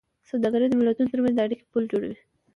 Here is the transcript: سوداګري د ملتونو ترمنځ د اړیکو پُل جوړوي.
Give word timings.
سوداګري 0.29 0.65
د 0.69 0.73
ملتونو 0.79 1.11
ترمنځ 1.11 1.35
د 1.35 1.39
اړیکو 1.45 1.69
پُل 1.71 1.83
جوړوي. 1.91 2.17